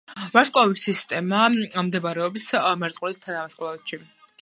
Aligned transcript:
ვარსკვლავური 0.35 0.81
სისტემა 0.83 1.43
მდებარეობს 1.57 2.51
მერწყულის 2.85 3.27
თანავარსკვლავედში. 3.29 4.05